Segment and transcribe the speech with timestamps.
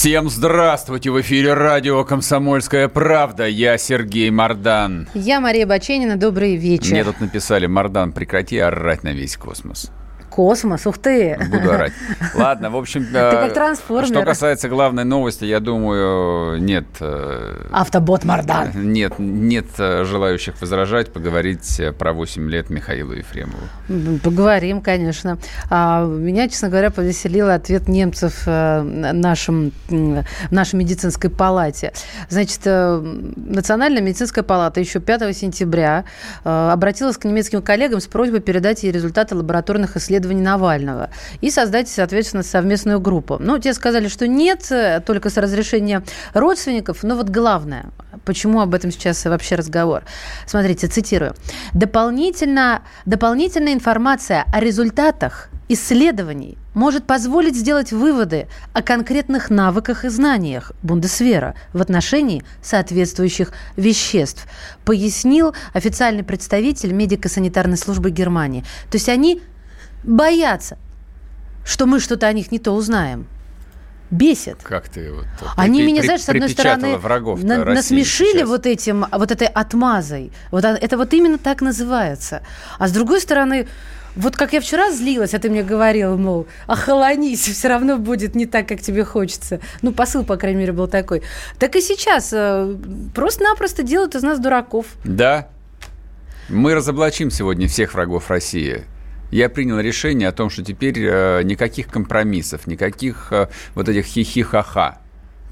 [0.00, 1.10] Всем здравствуйте!
[1.10, 3.46] В эфире радио «Комсомольская правда».
[3.46, 5.10] Я Сергей Мардан.
[5.12, 6.16] Я Мария Баченина.
[6.16, 6.92] Добрый вечер.
[6.92, 9.92] Мне тут написали, Мардан, прекрати орать на весь космос.
[10.30, 11.36] Космос, ух ты.
[11.50, 11.92] Буду орать.
[12.34, 13.04] Ладно, в общем...
[13.04, 14.06] Ты как трансформер.
[14.06, 16.86] Что касается главной новости, я думаю, нет...
[17.00, 18.70] э, Автобот Мардан.
[18.74, 23.64] Нет, нет э, желающих возражать, поговорить э, про 8 лет Михаилу Ефремову.
[24.22, 25.38] Поговорим, конечно.
[25.68, 31.92] А, меня, честно говоря, повеселил ответ немцев э, в нашей медицинской палате.
[32.28, 33.00] Значит, э,
[33.36, 36.04] Национальная медицинская палата еще 5 сентября
[36.44, 41.88] э, обратилась к немецким коллегам с просьбой передать ей результаты лабораторных исследований Навального и создать,
[41.88, 43.36] соответственно, совместную группу.
[43.40, 46.02] Ну, те сказали, что нет, э, только с разрешения
[46.34, 47.02] родственников.
[47.02, 47.86] Но вот главное,
[48.24, 50.04] почему об этом сейчас вообще разговор.
[50.46, 51.34] Смотрите, цитирую.
[51.72, 60.72] Дополнительно, дополнительная информация о результатах исследований может позволить сделать выводы о конкретных навыках и знаниях
[60.82, 64.46] Бундесвера в отношении соответствующих веществ,
[64.84, 68.62] пояснил официальный представитель медико-санитарной службы Германии.
[68.90, 69.42] То есть они
[70.02, 70.78] боятся,
[71.64, 73.26] что мы что-то о них не то узнаем.
[74.10, 74.56] Бесит.
[74.64, 75.26] Как ты вот...
[75.56, 78.48] Они при- меня, при- знаешь, с одной стороны, врагов на- России насмешили сейчас.
[78.48, 80.32] вот этим, вот этой отмазой.
[80.50, 82.42] Вот а- это вот именно так называется.
[82.80, 83.68] А с другой стороны,
[84.16, 88.46] вот как я вчера злилась, а ты мне говорил, мол, охолонись, все равно будет не
[88.46, 89.60] так, как тебе хочется.
[89.80, 91.22] Ну, посыл, по крайней мере, был такой.
[91.60, 92.76] Так и сейчас э,
[93.14, 94.86] просто-напросто делают из нас дураков.
[95.04, 95.46] Да.
[96.48, 98.82] Мы разоблачим сегодня всех врагов России.
[99.30, 104.98] Я принял решение о том, что теперь э, никаких компромиссов, никаких э, вот этих хихи-ха-ха.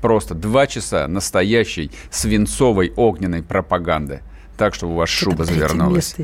[0.01, 4.23] Просто два часа настоящей свинцовой огненной пропаганды.
[4.57, 6.17] Так, чтобы у вас шуба завернулась.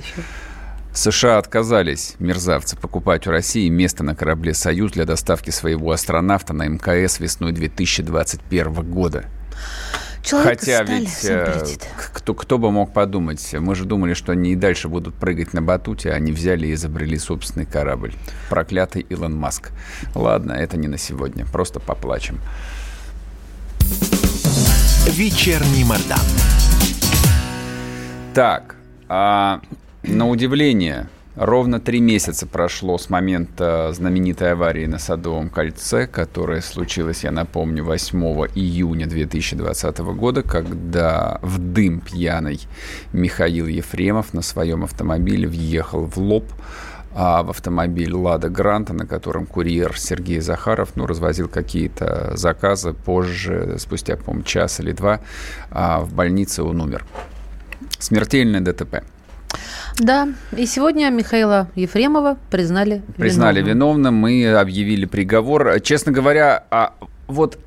[0.93, 6.69] США отказались, мерзавцы, покупать у России место на корабле «Союз» для доставки своего астронавта на
[6.69, 9.25] МКС весной 2021 года.
[10.25, 11.77] Человека Хотя стали, ведь э,
[12.15, 15.61] кто, кто бы мог подумать, мы же думали, что они и дальше будут прыгать на
[15.61, 18.15] батуте, а они взяли и изобрели собственный корабль.
[18.49, 19.73] Проклятый Илон Маск.
[20.15, 22.41] Ладно, это не на сегодня, просто поплачем.
[25.11, 26.19] Вечерний Мордан.
[28.33, 28.77] Так,
[29.11, 29.61] а,
[30.03, 37.25] на удивление, ровно три месяца прошло с момента знаменитой аварии на Садовом кольце, которая случилась,
[37.25, 38.19] я напомню, 8
[38.55, 42.61] июня 2020 года, когда в дым пьяный
[43.13, 46.45] Михаил Ефремов на своем автомобиле въехал в лоб
[47.17, 52.93] а в автомобиль «Лада Гранта», на котором курьер Сергей Захаров ну, развозил какие-то заказы.
[52.93, 55.21] Позже, спустя, по-моему, час или два,
[55.71, 57.05] а, в больнице он умер.
[58.01, 59.05] Смертельное ДТП.
[59.99, 63.75] Да, и сегодня Михаила Ефремова признали Признали виновным.
[63.75, 65.81] виновным, мы объявили приговор.
[65.81, 66.95] Честно говоря, а,
[67.29, 67.59] вот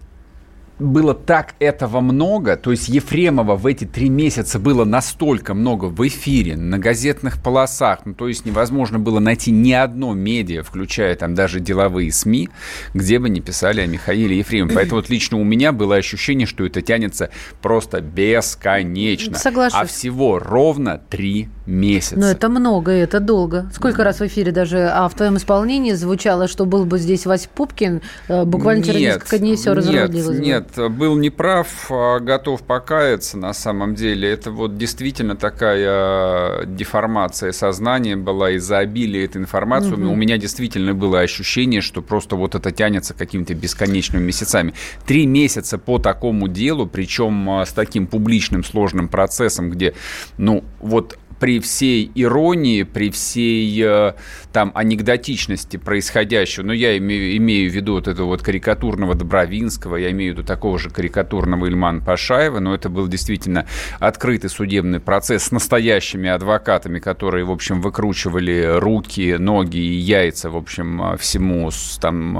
[0.80, 6.08] было так этого много, то есть Ефремова в эти три месяца было настолько много в
[6.08, 11.34] эфире, на газетных полосах, ну, то есть невозможно было найти ни одно медиа, включая там
[11.34, 12.50] даже деловые СМИ,
[12.94, 14.76] где бы не писали о Михаиле Ефремове.
[14.76, 19.38] Поэтому вот лично у меня было ощущение, что это тянется просто бесконечно.
[19.38, 19.80] Соглашусь.
[19.80, 22.18] А всего ровно три месяца.
[22.18, 23.70] Но это много, и это долго.
[23.74, 27.48] Сколько раз в эфире даже а в твоем исполнении звучало, что был бы здесь Вась
[27.54, 30.38] Пупкин, э, буквально через Нет, несколько дней все нет, разрулилось.
[30.38, 30.46] бы.
[30.46, 34.32] Нет, был неправ, а, готов покаяться на самом деле.
[34.32, 39.92] Это вот действительно такая деформация сознания была из-за обилия этой информации.
[39.92, 44.74] У меня действительно было ощущение, что просто вот это тянется какими-то бесконечными месяцами.
[45.06, 49.94] Три месяца по такому делу, причем а, с таким публичным сложным процессом, где,
[50.38, 54.14] ну, вот при всей иронии, при всей э,
[54.52, 60.12] там анекдотичности происходящего, но я имею, имею в виду вот этого вот карикатурного Добровинского, я
[60.12, 63.68] имею в виду такого же карикатурного Ильмана Пашаева, но это был действительно
[64.00, 70.58] открытый судебный процесс с настоящими адвокатами, которые, в общем, выкручивали руки, ноги и яйца, в
[70.58, 71.70] общем, э, всему
[72.00, 72.38] там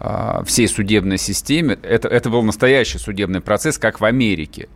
[0.00, 1.78] а, всей судебной системе.
[1.82, 4.68] Это, это был настоящий судебный процесс, как в Америке.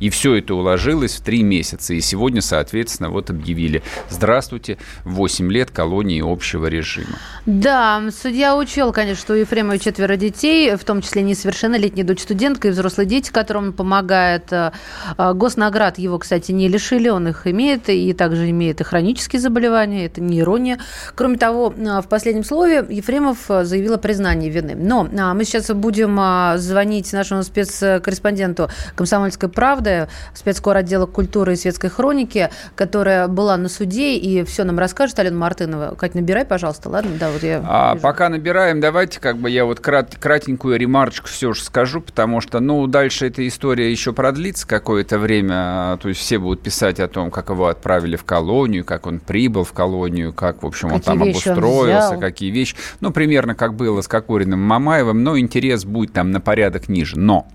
[0.00, 1.94] И все это уложилось в три месяца.
[1.94, 3.82] И сегодня, соответственно, вот объявили.
[4.08, 7.18] Здравствуйте, 8 лет колонии общего режима.
[7.44, 12.68] Да, судья учел, конечно, что у Ефремова четверо детей, в том числе несовершеннолетняя дочь студентка
[12.68, 14.52] и взрослые дети, которым он помогает.
[14.52, 14.72] Э,
[15.18, 20.06] э, госнаград его, кстати, не лишили, он их имеет, и также имеет и хронические заболевания,
[20.06, 20.78] это не ирония.
[21.14, 24.74] Кроме того, э, в последнем слове Ефремов заявил о признании вины.
[24.74, 25.04] Но
[25.34, 26.18] мы сейчас будем
[26.58, 33.68] звонить нашему спецкорреспонденту «Комсомольской правды», Латвия, спецкор отдела культуры и светской хроники, которая была на
[33.68, 35.94] суде и все нам расскажет, Алена Мартынова.
[35.96, 37.12] Кать, набирай, пожалуйста, ладно?
[37.18, 41.52] Да, вот я а, пока набираем, давайте как бы я вот крат, кратенькую ремарочку все
[41.52, 46.38] же скажу, потому что, ну, дальше эта история еще продлится какое-то время, то есть все
[46.38, 50.62] будут писать о том, как его отправили в колонию, как он прибыл в колонию, как,
[50.62, 52.76] в общем, он там обустроился, он какие вещи.
[53.00, 57.18] Ну, примерно как было с Кокориным Мамаевым, но интерес будет там на порядок ниже.
[57.18, 57.46] Но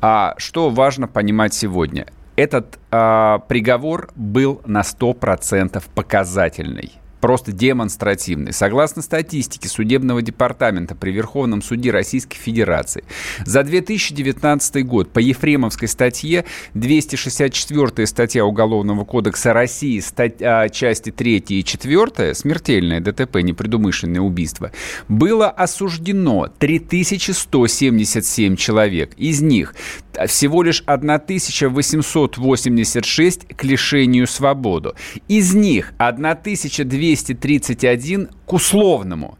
[0.00, 2.06] а что важно понимать сегодня?
[2.36, 8.52] Этот а, приговор был на 100% показательный просто демонстративный.
[8.52, 13.04] Согласно статистике Судебного департамента при Верховном суде Российской Федерации,
[13.44, 16.44] за 2019 год по Ефремовской статье
[16.74, 24.72] 264 статья Уголовного кодекса России, статья, части 3 и 4, смертельное ДТП, непредумышленное убийство,
[25.08, 29.12] было осуждено 3177 человек.
[29.16, 29.74] Из них
[30.26, 34.90] всего лишь 1886 к лишению свободы.
[35.28, 35.94] Из них
[37.14, 39.36] 1231 к условному.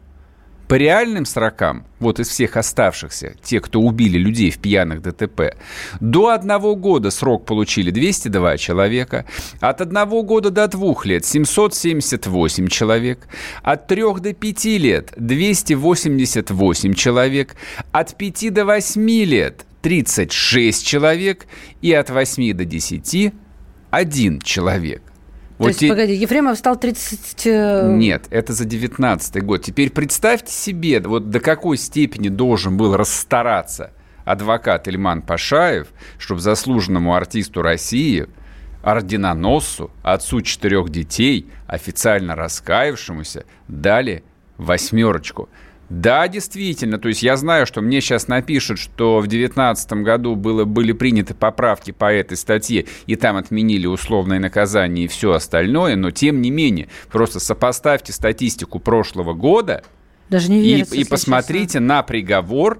[0.67, 5.57] По реальным срокам, вот из всех оставшихся, те, кто убили людей в пьяных ДТП,
[5.99, 9.25] до одного года срок получили 202 человека,
[9.59, 13.27] от одного года до двух лет 778 человек,
[13.63, 17.55] от трех до пяти лет 288 человек,
[17.91, 21.47] от пяти до восьми лет 36 человек
[21.81, 23.33] и от 8 до 10
[23.89, 25.10] один человек.
[25.61, 25.89] То вот есть, те...
[25.89, 27.45] погоди, Ефремов стал 30...
[27.45, 29.61] Э, Нет, это за 19 год.
[29.61, 33.91] Теперь представьте себе, вот до какой степени должен был расстараться
[34.25, 38.25] адвокат Ильман Пашаев, чтобы заслуженному артисту России,
[38.81, 44.23] орденоносцу, отцу четырех детей, официально раскаявшемуся, дали
[44.57, 45.47] восьмерочку.
[45.91, 46.97] Да, действительно.
[46.99, 51.33] То есть я знаю, что мне сейчас напишут, что в 2019 году было, были приняты
[51.33, 56.49] поправки по этой статье, и там отменили условное наказание и все остальное, но тем не
[56.49, 59.83] менее, просто сопоставьте статистику прошлого года
[60.29, 61.81] Даже не верится, и, и посмотрите честно.
[61.81, 62.79] на приговор,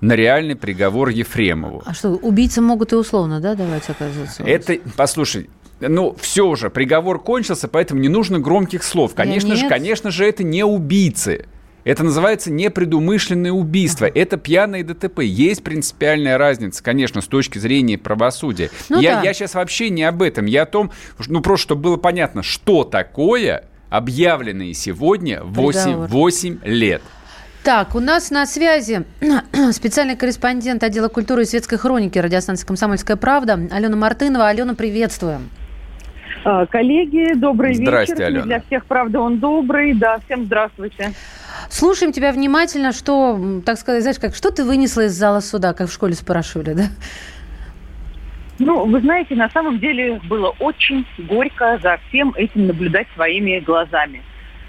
[0.00, 1.82] на реальный приговор Ефремову.
[1.84, 4.42] А что, убийцы могут и условно, да, давать, оказывается?
[4.44, 9.12] Это, послушай, ну, все уже, приговор кончился, поэтому не нужно громких слов.
[9.14, 11.44] Конечно же, конечно же, это не убийцы.
[11.88, 14.04] Это называется непредумышленное убийство.
[14.04, 15.20] Это пьяное ДТП.
[15.20, 18.70] Есть принципиальная разница, конечно, с точки зрения правосудия.
[18.90, 19.22] Ну, я, да.
[19.22, 20.44] я сейчас вообще не об этом.
[20.44, 20.92] Я о том,
[21.28, 27.00] ну просто чтобы было понятно, что такое объявленные сегодня 8, 8 лет.
[27.64, 29.06] Так, у нас на связи
[29.72, 34.46] специальный корреспондент отдела культуры и светской хроники радиостанции «Комсомольская правда» Алена Мартынова.
[34.46, 35.48] Алена, приветствуем.
[36.44, 38.26] А, коллеги, добрый Здрасте, вечер.
[38.26, 38.44] Алена.
[38.44, 39.94] Для всех, правда, он добрый.
[39.94, 41.12] Да, всем здравствуйте.
[41.68, 45.88] Слушаем тебя внимательно, что, так сказать, знаешь, как, что ты вынесла из зала суда, как
[45.88, 46.84] в школе спрашивали, да?
[48.58, 54.22] Ну, вы знаете, на самом деле было очень горько за всем этим наблюдать своими глазами.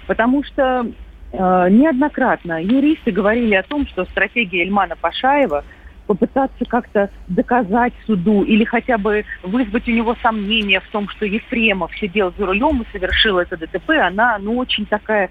[0.06, 0.86] Потому что
[1.32, 1.36] э,
[1.70, 5.64] неоднократно юристы говорили о том, что стратегия Эльмана Пашаева
[6.10, 11.94] попытаться как-то доказать суду или хотя бы вызвать у него сомнения в том, что Ефремов
[11.94, 15.30] сидел за рулем и совершил это ДТП, она, ну, очень такая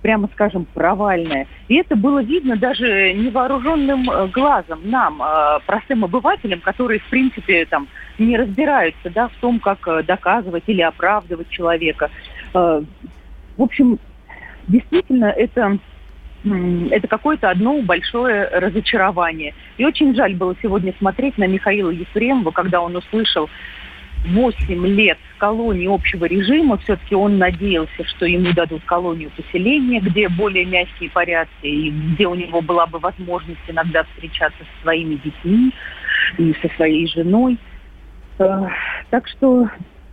[0.00, 1.48] прямо скажем, провальная.
[1.66, 7.64] И это было видно даже невооруженным э, глазом нам, э, простым обывателям, которые, в принципе,
[7.64, 12.10] там, не разбираются да, в том, как э, доказывать или оправдывать человека.
[12.52, 12.84] В
[13.58, 13.98] общем,
[14.68, 15.78] действительно, это
[16.44, 19.54] это какое-то одно большое разочарование.
[19.76, 23.48] И очень жаль было сегодня смотреть на Михаила Ефремова, когда он услышал
[24.24, 30.64] 8 лет колонии общего режима, все-таки он надеялся, что ему дадут колонию поселения, где более
[30.64, 35.72] мягкие порядки, и где у него была бы возможность иногда встречаться со своими детьми
[36.38, 37.58] и со своей женой.
[38.38, 38.66] Э,
[39.10, 39.68] так что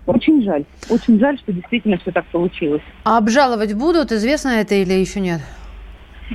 [0.07, 0.65] очень жаль.
[0.89, 2.81] Очень жаль, что действительно все так получилось.
[3.03, 4.11] А обжаловать будут?
[4.11, 5.41] Известно это или еще нет?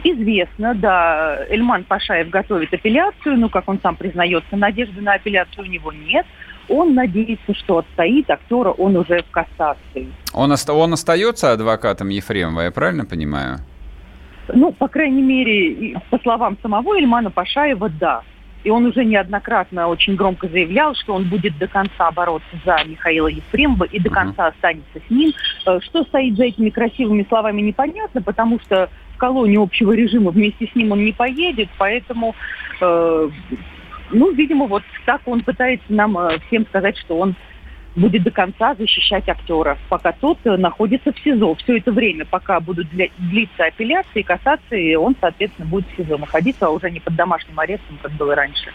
[0.02, 1.38] Известно, да.
[1.48, 6.26] Эльман Пашаев готовит апелляцию, ну, как он сам признается, надежды на апелляцию у него нет
[6.68, 10.08] он надеется, что отстоит актера он уже в кассации.
[10.32, 13.58] Он, оста- он остается адвокатом Ефремова, я правильно понимаю?
[14.48, 18.22] Ну, по крайней мере, по словам самого Ильмана Пашаева, да.
[18.62, 23.28] и он уже неоднократно очень громко заявлял, что он будет до конца бороться за Михаила
[23.28, 25.32] Ефремова и до конца останется с ним.
[25.66, 28.90] Э, что стоит за этими красивыми словами, непонятно, потому что
[29.24, 32.34] колонию общего режима вместе с ним он не поедет, поэтому,
[32.78, 33.30] э,
[34.10, 37.34] ну, видимо, вот так он пытается нам э, всем сказать, что он
[37.96, 41.54] будет до конца защищать актера, пока тот э, находится в СИЗО.
[41.54, 46.70] Все это время, пока будут длиться апелляции, кассации, он, соответственно, будет в СИЗО находиться, а
[46.70, 48.74] уже не под домашним арестом, как было раньше.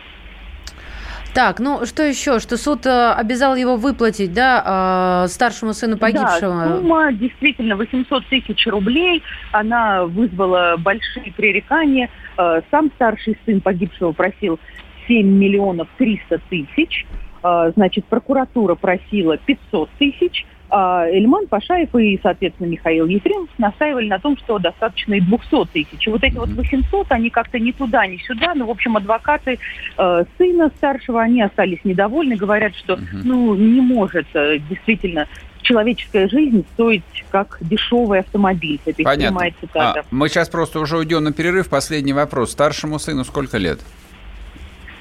[1.40, 2.40] Так, ну что еще?
[2.40, 6.66] Что суд э, обязал его выплатить, да, э, старшему сыну погибшего?
[6.66, 9.24] Да, сумма действительно 800 тысяч рублей.
[9.54, 12.10] Она вызвала большие пререкания.
[12.36, 14.60] Сам старший сын погибшего просил
[15.08, 17.06] 7 миллионов 300 тысяч.
[17.42, 24.20] А, значит, прокуратура просила 500 тысяч, а Эльман Пашаев и, соответственно, Михаил Ефремов настаивали на
[24.20, 26.08] том, что достаточно и 200 тысяч.
[26.08, 28.54] И вот эти вот 800, они как-то ни туда, ни сюда.
[28.54, 29.58] Но, в общем, адвокаты
[29.98, 35.28] э, сына старшего, они остались недовольны, говорят, что, ну, не может э, действительно
[35.64, 38.80] человеческая жизнь стоить как дешевый автомобиль.
[38.86, 39.52] Это Понятно.
[39.76, 41.70] А, мы сейчас просто уже уйдем на перерыв.
[41.70, 42.52] Последний вопрос.
[42.52, 43.80] Старшему сыну сколько лет?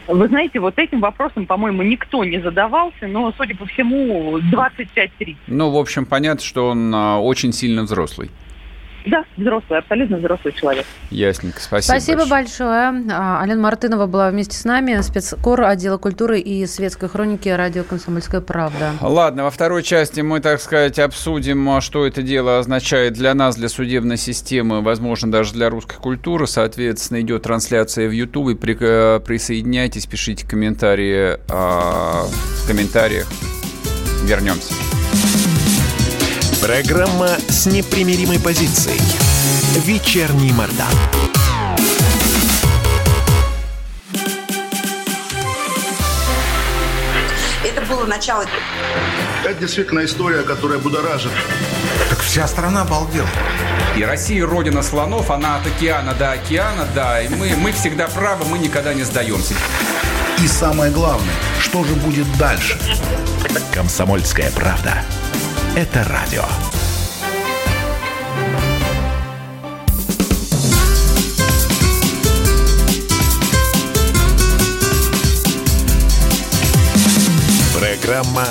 [0.09, 5.37] Вы знаете, вот этим вопросом, по-моему, никто не задавался, но, судя по всему, 25-30.
[5.49, 8.31] Ну, в общем, понятно, что он а, очень сильно взрослый.
[9.11, 10.85] Да, взрослый, абсолютно взрослый человек.
[11.11, 11.93] Ясненько, спасибо.
[11.93, 12.93] Спасибо большое.
[12.93, 13.12] большое.
[13.12, 18.41] А, Алена Мартынова была вместе с нами, спецкор отдела культуры и светской хроники радио «Комсомольская
[18.41, 18.93] правда».
[19.00, 23.69] Ладно, во второй части мы, так сказать, обсудим, что это дело означает для нас, для
[23.69, 26.47] судебной системы, возможно, даже для русской культуры.
[26.47, 28.57] Соответственно, идет трансляция в Ютубе.
[28.57, 33.27] При, э, присоединяйтесь, пишите комментарии а, в комментариях.
[34.25, 34.75] Вернемся.
[36.62, 39.00] Программа с непримиримой позицией.
[39.85, 40.87] Вечерний Мордан.
[47.65, 48.45] Это было начало.
[49.45, 51.31] Это действительно история, которая будоражит.
[52.11, 53.29] Так вся страна обалдела.
[53.97, 57.23] И Россия родина слонов, она от океана до океана, да.
[57.23, 59.55] И мы, мы всегда правы, мы никогда не сдаемся.
[60.43, 62.77] И самое главное, что же будет дальше?
[63.73, 65.05] Комсомольская правда
[65.78, 66.42] это радио.
[77.78, 78.47] Программа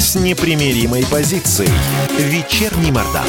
[0.00, 1.70] с непримиримой позицией.
[2.18, 3.22] Вечерний Мордан.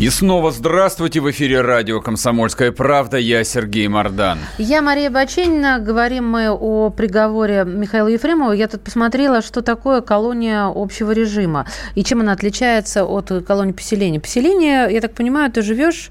[0.00, 3.18] И снова здравствуйте в эфире радио «Комсомольская правда».
[3.18, 4.38] Я Сергей Мордан.
[4.56, 5.78] Я Мария Баченина.
[5.78, 8.52] Говорим мы о приговоре Михаила Ефремова.
[8.52, 11.66] Я тут посмотрела, что такое колония общего режима
[11.96, 14.20] и чем она отличается от колонии поселения.
[14.20, 16.08] Поселение, я так понимаю, ты живешь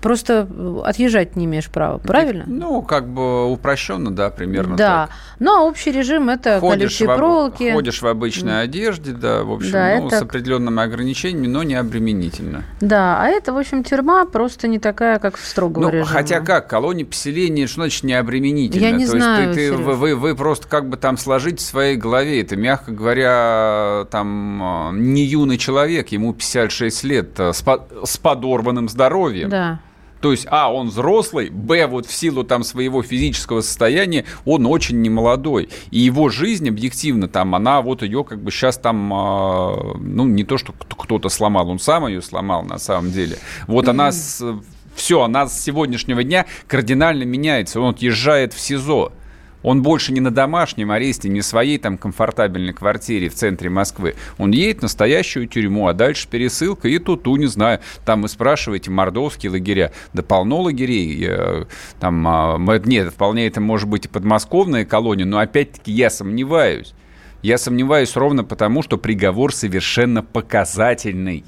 [0.00, 0.48] просто
[0.84, 2.44] отъезжать не имеешь права, правильно?
[2.46, 5.06] Ну, как бы упрощенно, да, примерно да.
[5.06, 5.16] так.
[5.38, 7.72] Ну, а общий режим– это ходишь колючие в, проволоки.
[7.72, 10.18] Ходишь в обычной одежде, да, в общем, да, ну, это...
[10.18, 12.64] с определенными ограничениями, но не обременительно.
[12.80, 16.06] Да, а это, в общем, тюрьма просто не такая, как в строгого ну, режима.
[16.06, 18.82] Хотя как, колония поселения, что значит не обременительно?
[18.82, 21.58] Я не То знаю, есть ты, ты, вы, вы, вы просто как бы там сложите
[21.58, 27.64] в своей голове, это, мягко говоря, там не юный человек, ему 56 лет, э, с,
[28.04, 29.48] с подорванным здоровьем.
[29.48, 29.80] Да.
[30.22, 35.02] То есть, а, он взрослый, б, вот в силу там своего физического состояния он очень
[35.02, 35.68] немолодой.
[35.90, 40.44] И его жизнь объективно там, она вот ее как бы сейчас там, э, ну, не
[40.44, 43.36] то, что кто-то сломал, он сам ее сломал на самом деле.
[43.66, 44.44] Вот она с,
[44.94, 47.80] все, она с сегодняшнего дня кардинально меняется.
[47.80, 49.12] Он отъезжает в СИЗО.
[49.62, 54.14] Он больше не на домашнем аресте, не своей там комфортабельной квартире в центре Москвы.
[54.38, 57.80] Он едет в настоящую тюрьму, а дальше пересылка и туту, не знаю.
[58.04, 59.92] Там вы спрашиваете, мордовские лагеря.
[60.12, 61.28] Да полно лагерей.
[62.00, 66.94] Там, а, нет, вполне это может быть и подмосковная колония, но опять-таки я сомневаюсь.
[67.42, 71.44] Я сомневаюсь ровно потому, что приговор совершенно показательный.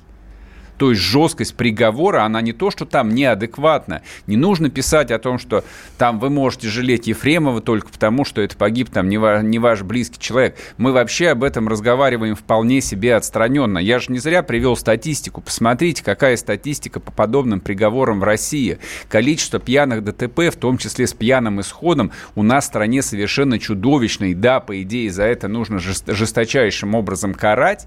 [0.76, 4.02] То есть жесткость приговора, она не то, что там неадекватна.
[4.26, 5.64] Не нужно писать о том, что
[5.98, 9.82] там вы можете жалеть Ефремова только потому, что это погиб там не ваш, не ваш
[9.82, 10.56] близкий человек.
[10.76, 13.78] Мы вообще об этом разговариваем вполне себе отстраненно.
[13.78, 15.40] Я же не зря привел статистику.
[15.40, 18.78] Посмотрите, какая статистика по подобным приговорам в России.
[19.08, 24.34] Количество пьяных ДТП, в том числе с пьяным исходом, у нас в стране совершенно чудовищное.
[24.34, 27.86] Да, по идее, за это нужно жесточайшим образом карать.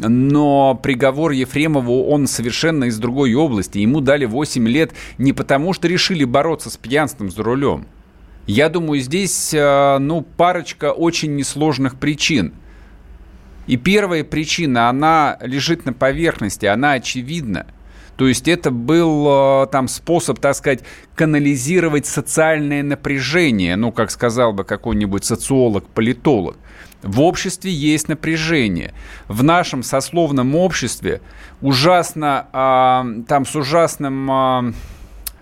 [0.00, 3.78] Но приговор Ефремову он совершенно из другой области.
[3.78, 7.86] Ему дали 8 лет не потому, что решили бороться с пьянством за рулем.
[8.46, 12.54] Я думаю, здесь, э, ну, парочка очень несложных причин.
[13.66, 17.66] И первая причина, она лежит на поверхности, она очевидна.
[18.18, 20.80] То есть это был там способ, так сказать,
[21.14, 26.56] канализировать социальное напряжение, ну, как сказал бы какой-нибудь социолог, политолог.
[27.02, 28.92] В обществе есть напряжение.
[29.28, 31.20] В нашем сословном обществе
[31.60, 34.72] ужасно, а, там с ужасным а,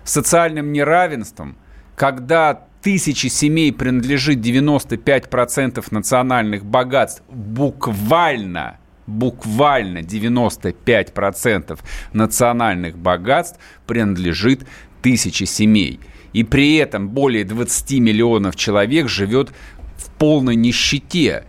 [0.03, 1.57] социальным неравенством,
[1.95, 11.79] когда тысячи семей принадлежит 95% национальных богатств, буквально, буквально 95%
[12.13, 14.67] национальных богатств принадлежит
[15.01, 15.99] тысячи семей.
[16.33, 19.51] И при этом более 20 миллионов человек живет
[19.97, 21.45] в полной нищете.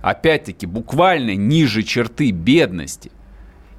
[0.00, 3.12] Опять-таки, буквально ниже черты бедности–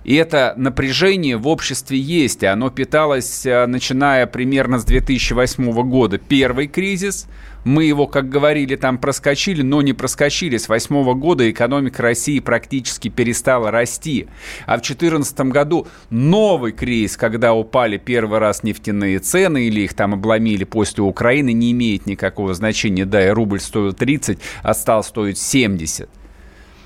[0.03, 6.17] и это напряжение в обществе есть, и оно питалось, э, начиная примерно с 2008 года.
[6.17, 7.27] Первый кризис,
[7.63, 10.58] мы его, как говорили, там проскочили, но не проскочили.
[10.58, 14.27] С 2008 года экономика России практически перестала расти.
[14.65, 20.13] А в 2014 году новый кризис, когда упали первый раз нефтяные цены или их там
[20.13, 23.05] обломили после Украины, не имеет никакого значения.
[23.05, 26.10] Да, и рубль стоил 30, а стал стоить 70.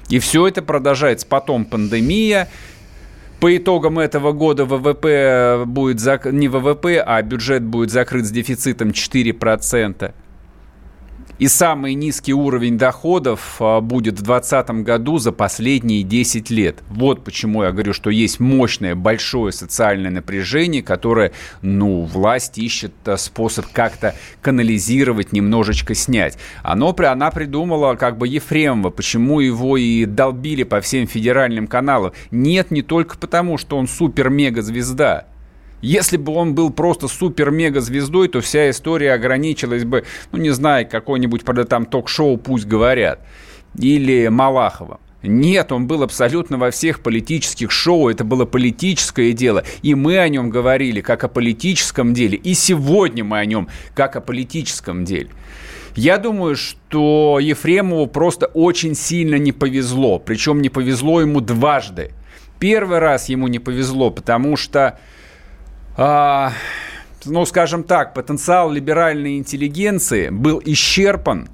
[0.09, 1.25] И все это продолжается.
[1.27, 2.49] Потом пандемия,
[3.39, 6.25] по итогам этого года ВВП будет зак...
[6.25, 10.13] не ВВП, а бюджет будет закрыт с дефицитом 4%
[11.39, 16.83] и самый низкий уровень доходов а, будет в 2020 году за последние 10 лет.
[16.89, 23.17] Вот почему я говорю, что есть мощное, большое социальное напряжение, которое, ну, власть ищет а,
[23.17, 26.37] способ как-то канализировать, немножечко снять.
[26.63, 32.13] Оно, она придумала как бы Ефремова, почему его и долбили по всем федеральным каналам.
[32.31, 35.27] Нет, не только потому, что он супер-мега-звезда.
[35.81, 41.43] Если бы он был просто супер-мега-звездой, то вся история ограничилась бы, ну, не знаю, какой-нибудь,
[41.69, 43.19] там ток-шоу «Пусть говорят»
[43.77, 44.99] или Малахова.
[45.23, 50.29] Нет, он был абсолютно во всех политических шоу, это было политическое дело, и мы о
[50.29, 55.29] нем говорили как о политическом деле, и сегодня мы о нем как о политическом деле.
[55.95, 62.11] Я думаю, что Ефремову просто очень сильно не повезло, причем не повезло ему дважды.
[62.59, 64.99] Первый раз ему не повезло, потому что
[65.97, 66.53] а,
[67.25, 71.49] ну, скажем так, потенциал либеральной интеллигенции был исчерпан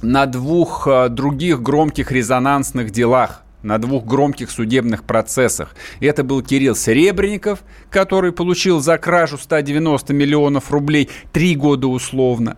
[0.00, 5.74] на двух а, других громких резонансных делах на двух громких судебных процессах.
[6.00, 12.56] Это был Кирилл Серебренников, который получил за кражу 190 миллионов рублей три года условно.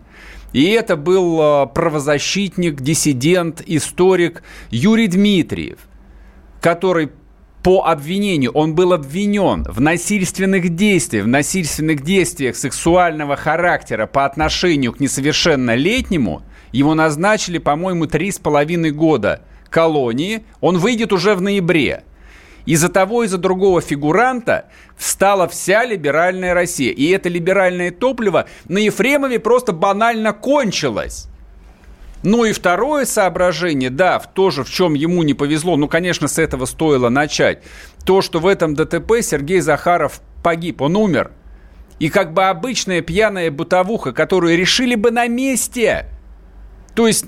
[0.53, 5.79] И это был а, правозащитник, диссидент, историк Юрий Дмитриев,
[6.61, 7.09] который
[7.63, 8.51] по обвинению.
[8.51, 16.41] Он был обвинен в насильственных действиях, в насильственных действиях сексуального характера по отношению к несовершеннолетнему.
[16.71, 20.43] Его назначили, по-моему, три с половиной года колонии.
[20.59, 22.03] Он выйдет уже в ноябре.
[22.65, 26.91] Из-за того, из-за другого фигуранта встала вся либеральная Россия.
[26.91, 31.27] И это либеральное топливо на Ефремове просто банально кончилось.
[32.23, 36.27] Ну и второе соображение, да, в то же, в чем ему не повезло, ну, конечно,
[36.27, 37.63] с этого стоило начать.
[38.05, 41.31] То, что в этом ДТП Сергей Захаров погиб, он умер.
[41.99, 46.05] И как бы обычная пьяная бытовуха, которую решили бы на месте.
[46.95, 47.25] То есть,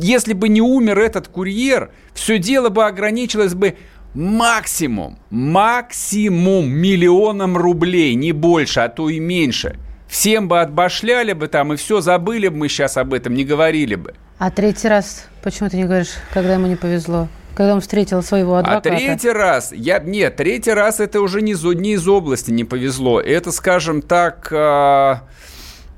[0.00, 3.76] если бы не умер этот курьер, все дело бы ограничилось бы
[4.14, 9.78] максимум, максимум миллионом рублей, не больше, а то и меньше–
[10.12, 13.94] всем бы отбашляли бы там, и все, забыли бы мы сейчас об этом, не говорили
[13.94, 14.14] бы.
[14.38, 17.28] А третий раз, почему ты не говоришь, когда ему не повезло?
[17.54, 18.90] Когда он встретил своего а адвоката.
[18.90, 23.20] А третий раз, я, нет, третий раз это уже не, не из области не повезло.
[23.20, 25.16] Это, скажем так, э,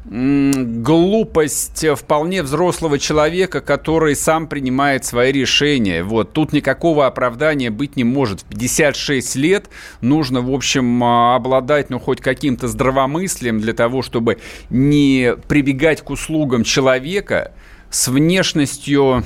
[0.05, 6.03] глупость вполне взрослого человека, который сам принимает свои решения.
[6.03, 6.33] Вот.
[6.33, 8.43] Тут никакого оправдания быть не может.
[8.43, 14.39] В 56 лет нужно, в общем, а, обладать ну, хоть каким-то здравомыслием для того, чтобы
[14.69, 17.53] не прибегать к услугам человека
[17.91, 19.25] с внешностью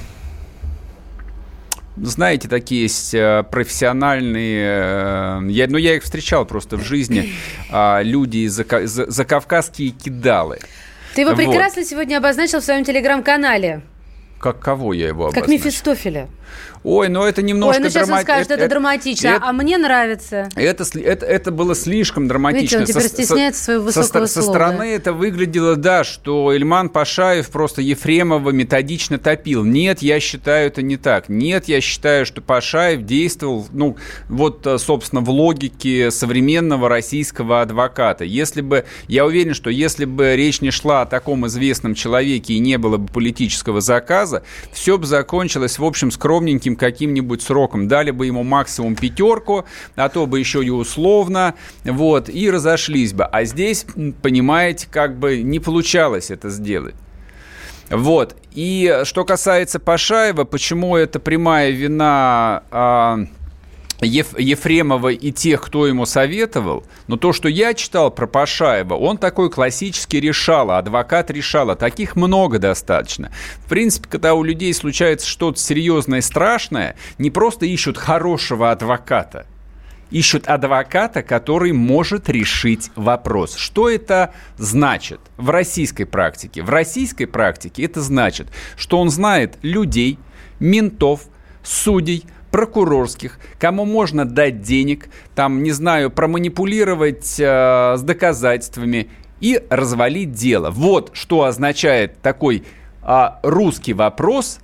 [2.03, 7.33] знаете, такие есть э, профессиональные, э, я, ну, я их встречал просто в жизни,
[7.71, 10.59] а, люди, за, за, закавказские кидалы.
[11.15, 11.89] Ты его прекрасно вот.
[11.89, 13.83] сегодня обозначил в своем телеграм-канале.
[14.39, 15.47] Как кого я его обозначил?
[15.47, 16.29] Как Мефистофеля.
[16.85, 17.79] Ой, ну это немножко...
[17.79, 18.19] Ой, ну сейчас драма...
[18.19, 20.49] он скажет, это, это драматично, это, а мне нравится.
[20.55, 22.79] Это, это, это было слишком драматично.
[22.79, 24.47] Видите, он теперь со, стесняется своего высокого со, слова.
[24.47, 29.64] Со стороны это выглядело, да, что Ильман Пашаев просто Ефремова методично топил.
[29.64, 31.29] Нет, я считаю, это не так.
[31.29, 33.97] Нет, я считаю, что Пашаев действовал, ну,
[34.29, 38.25] вот, э, собственно, в логике современного российского адвоката.
[38.25, 42.59] Если бы, я уверен, что если бы речь не шла о таком известном человеке и
[42.59, 47.88] не было бы политического заказа, все бы закончилось, в общем, скромненьким каким-нибудь сроком.
[47.88, 49.64] Дали бы ему максимум пятерку,
[49.97, 53.25] а то бы еще и условно, вот, и разошлись бы.
[53.25, 53.85] А здесь,
[54.23, 56.95] понимаете, как бы не получалось это сделать.
[57.91, 58.37] Вот.
[58.53, 63.21] И что касается Пашаева, почему это прямая вина а,
[64.01, 69.19] Еф, Ефремова и тех, кто ему советовал, но то, что я читал про Пашаева, он
[69.19, 73.33] такой классический решала, адвокат решала, таких много достаточно.
[73.65, 79.47] В принципе, когда у людей случается что-то серьезное и страшное, не просто ищут хорошего адвоката,
[80.13, 83.57] ищут адвоката, который может решить вопрос.
[83.57, 86.63] Что это значит в российской практике?
[86.63, 90.21] В российской практике это значит, что он знает людей,
[90.61, 91.23] ментов,
[91.65, 99.09] судей, прокурорских, кому можно дать денег, там, не знаю, проманипулировать э, с доказательствами
[99.41, 100.71] и развалить дело.
[100.71, 102.65] Вот что означает такой
[103.03, 104.59] э, русский вопрос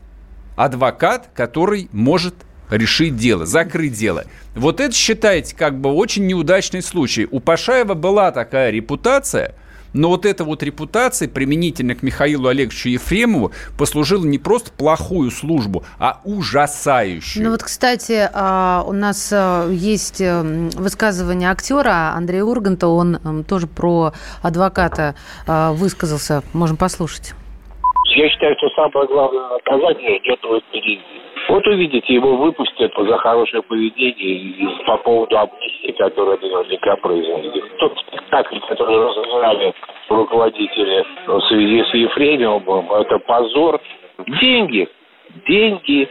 [0.56, 2.34] адвокат, который может
[2.70, 4.24] решить дело, закрыть дело.
[4.54, 7.28] Вот это считаете как бы очень неудачный случай.
[7.30, 9.54] У Пашаева была такая репутация–
[9.94, 15.84] но вот эта вот репутация применительно к Михаилу Олеговичу Ефремову послужила не просто плохую службу,
[15.98, 17.44] а ужасающую.
[17.44, 20.42] Ну вот, кстати, а, у нас а, есть э,
[20.76, 25.14] высказывание актера Андрея Урганта, он тоже про адвоката
[25.46, 26.42] а, высказался.
[26.52, 27.34] Можем послушать.
[28.16, 31.23] Я считаю, что самое главное наказание идет впереди.
[31.48, 37.76] Вот увидите, его выпустят за хорошее поведение по поводу амнистии, которая наверняка произойдет.
[37.78, 39.74] Тот спектакль, который разыграли
[40.08, 43.80] руководители в связи с Ефремовым, это позор.
[44.40, 44.88] Деньги,
[45.46, 46.08] деньги,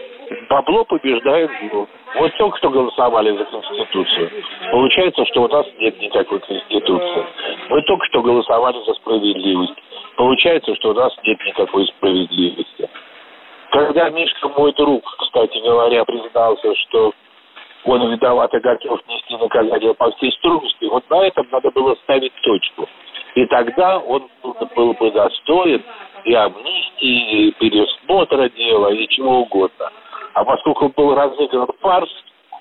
[0.50, 1.88] бабло побеждает зло.
[2.16, 4.30] Вот только что голосовали за Конституцию.
[4.72, 7.26] Получается, что у нас нет никакой Конституции.
[7.70, 9.74] Мы только что голосовали за справедливость.
[10.16, 12.90] Получается, что у нас нет никакой справедливости.
[13.74, 17.12] Когда Мишка, мой друг, кстати говоря, признался, что
[17.86, 22.34] он виноват и готов нести наказание по всей строгости, вот на этом надо было ставить
[22.44, 22.88] точку.
[23.34, 24.30] И тогда он
[24.76, 25.84] был бы достоин
[26.24, 29.92] и амнистии, и пересмотра дела, и чего угодно.
[30.36, 32.12] А поскольку был разыгран фарс,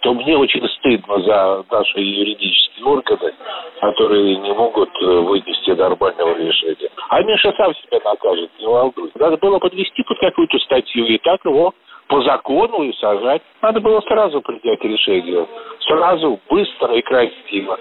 [0.02, 3.32] то мне очень стыдно за наши юридические органы,
[3.80, 6.90] которые не могут э, вынести нормального решения.
[7.08, 9.18] А Миша сам себя накажет, не волнуйся.
[9.18, 11.72] Надо было подвести под какую-то статью и так его
[12.08, 13.42] по закону и сажать.
[13.62, 15.46] Надо было сразу принять решение.
[15.86, 17.78] Сразу, быстро и красиво.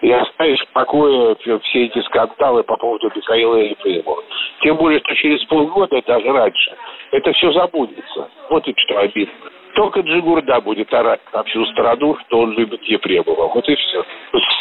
[0.00, 4.22] И оставить в покое все эти скандалы по поводу Михаила Ефремова.
[4.62, 6.74] Тем более, что через полгода, даже раньше,
[7.12, 8.30] это все забудется.
[8.48, 9.50] Вот и что обидно.
[9.74, 13.48] Только Джигурда будет орать на всю страну, что он любит Ефремова.
[13.52, 14.04] Вот и все.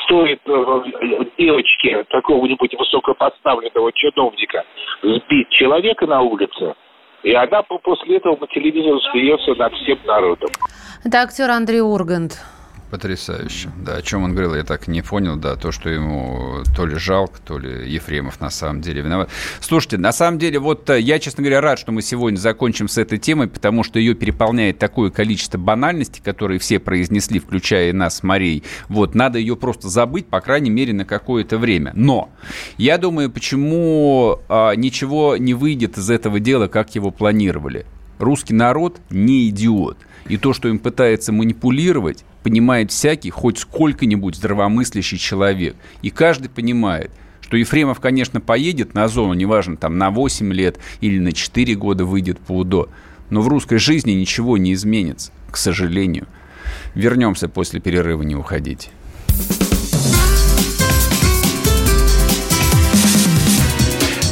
[0.06, 0.84] Стоит э,
[1.38, 4.63] девочке какого-нибудь высокопоставленного чиновника
[5.04, 6.73] сбить человека на улице,
[7.21, 10.49] и она после этого по телевизору смеется над всем народом.
[11.06, 12.34] Это актер Андрей Ургант.
[12.94, 13.72] Потрясающе.
[13.84, 16.94] Да, о чем он говорил, я так не понял, да, то, что ему то ли
[16.94, 19.32] жалко, то ли Ефремов на самом деле виноват.
[19.62, 23.00] Слушайте, на самом деле, вот э, я, честно говоря, рад, что мы сегодня закончим с
[23.00, 28.64] этой темой, потому что ее переполняет такое количество банальностей, которые все произнесли, включая нас с.
[28.90, 31.94] Вот, надо ее просто забыть, по крайней мере, на какое-то время.
[31.96, 32.30] Но
[32.78, 37.88] я думаю, почему а, ничего не выйдет из этого дела, как его планировали.
[38.20, 39.98] Русский народ не идиот.
[40.28, 45.76] И то, что им пытается манипулировать, понимает всякий, хоть сколько-нибудь здравомыслящий человек.
[46.02, 51.20] И каждый понимает, что Ефремов, конечно, поедет на зону, неважно, там на 8 лет или
[51.20, 52.90] на 4 года выйдет по УДО.
[53.30, 56.28] Но в русской жизни ничего не изменится, к сожалению.
[56.96, 58.90] Вернемся после перерыва, не уходите.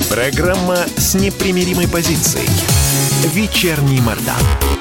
[0.09, 2.49] Программа с непримиримой позицией.
[3.33, 4.80] Вечерний Мордан.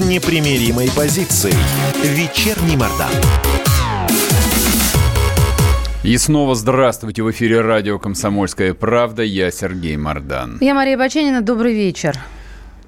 [0.00, 1.54] с непримиримой позицией.
[2.02, 3.12] Вечерний Мордан.
[6.02, 7.22] И снова здравствуйте.
[7.22, 9.22] В эфире радио «Комсомольская правда».
[9.22, 10.56] Я Сергей Мордан.
[10.62, 11.42] Я Мария Баченина.
[11.42, 12.18] Добрый вечер.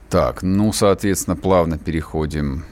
[0.09, 2.65] Так, ну, соответственно, плавно переходим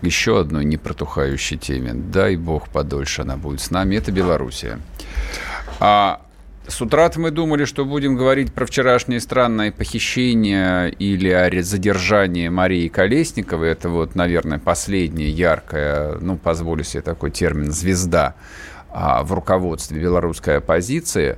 [0.00, 1.92] к еще одной непротухающей теме.
[1.92, 3.96] Дай бог подольше она будет с нами.
[3.96, 4.78] Это Белоруссия.
[5.80, 6.23] А
[6.66, 12.88] С утра мы думали, что будем говорить про вчерашнее странное похищение или о задержании Марии
[12.88, 13.68] Колесниковой.
[13.68, 18.34] Это вот, наверное, последняя яркая, ну, позволю себе такой термин, звезда
[18.90, 21.36] а, в руководстве белорусской оппозиции.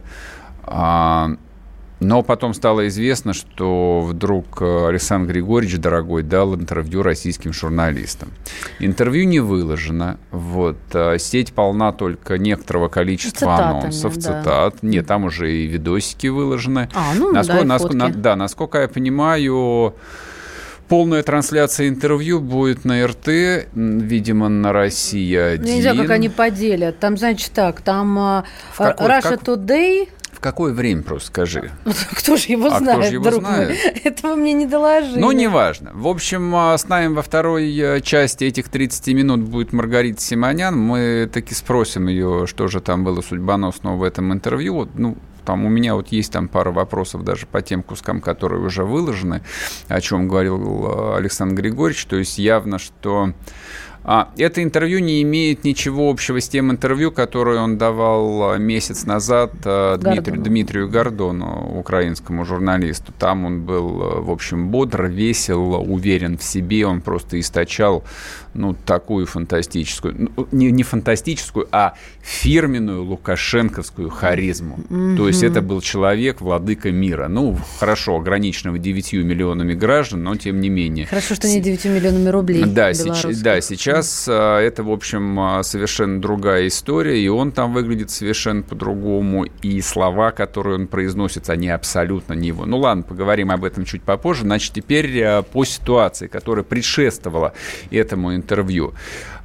[1.98, 8.30] А, но потом стало известно, что вдруг э, Александр Григорьевич, дорогой, дал интервью российским журналистам.
[8.78, 10.18] Интервью не выложено.
[10.30, 10.76] Вот.
[10.92, 14.20] Э, сеть полна только некоторого количества Цитатами, анонсов, да.
[14.20, 14.82] цитат.
[14.82, 16.88] Нет, там уже и видосики выложены.
[16.94, 19.94] А, ну, насколько, да, насколько, на, да, насколько я понимаю,
[20.88, 23.26] Полная трансляция интервью будет на РТ,
[23.74, 25.58] видимо, на Россия-1.
[25.58, 27.00] Ну, нельзя, как они поделят.
[27.00, 28.42] Там, значит, так, там э,
[28.76, 29.42] какой, Russia как...
[29.42, 31.70] Today в какое время, просто скажи?
[32.12, 33.68] Кто же его а знает, кто же его знает?
[33.68, 33.76] Мой?
[34.04, 35.18] Этого мне не доложили.
[35.18, 35.92] Ну, неважно.
[35.94, 40.78] В общем, а, с нами во второй э, части этих 30 минут будет Маргарита Симонян.
[40.78, 44.88] Мы таки спросим ее, что же там было судьбоносного в этом интервью.
[44.94, 48.84] Ну, там у меня вот есть там пара вопросов даже по тем кускам, которые уже
[48.84, 49.42] выложены,
[49.88, 52.04] о чем говорил э, Александр Григорьевич.
[52.04, 53.32] То есть явно, что
[54.08, 59.04] а, это интервью не имеет ничего общего с тем интервью, которое он давал а, месяц
[59.04, 63.12] назад а, Дмитрию, Дмитрию Гордону, украинскому журналисту.
[63.18, 66.86] Там он был, в общем, бодр, весел, уверен в себе.
[66.86, 68.04] Он просто источал
[68.54, 74.78] ну, такую фантастическую, ну, не, не фантастическую, а фирменную лукашенковскую харизму.
[74.88, 75.16] Mm-hmm.
[75.16, 77.26] То есть это был человек, владыка мира.
[77.26, 81.06] Ну, хорошо, ограниченного 9 миллионами граждан, но тем не менее.
[81.06, 82.64] Хорошо, что не 9 миллионами рублей.
[82.64, 84.60] Да, сейчас, да сейчас mm-hmm.
[84.60, 90.30] это, в общем, а, совершенно другая история, и он там выглядит совершенно по-другому, и слова,
[90.30, 92.66] которые он произносит, они абсолютно не его.
[92.66, 94.42] Ну ладно, поговорим об этом чуть попозже.
[94.42, 97.52] Значит, теперь а, по ситуации, которая предшествовала
[97.90, 98.94] этому интервью.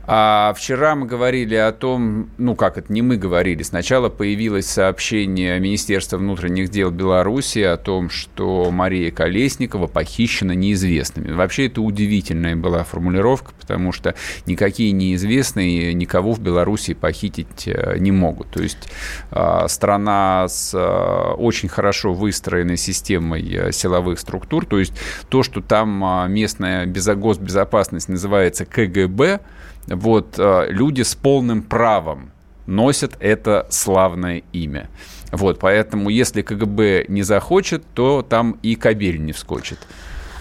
[0.07, 5.59] А вчера мы говорили о том, ну как это, не мы говорили, сначала появилось сообщение
[5.59, 11.31] Министерства внутренних дел Беларуси о том, что Мария Колесникова похищена неизвестными.
[11.31, 14.15] Вообще это удивительная была формулировка, потому что
[14.47, 18.49] никакие неизвестные никого в Беларуси похитить э, не могут.
[18.49, 18.89] То есть
[19.29, 24.93] а, страна с э, очень хорошо выстроенной системой э, силовых структур, то есть
[25.29, 29.39] то, что там местная госбезопасность называется КГБ,
[29.87, 32.31] вот э, люди с полным правом
[32.67, 34.89] носят это славное имя.
[35.31, 39.79] Вот, поэтому если КГБ не захочет, то там и кабель не вскочит.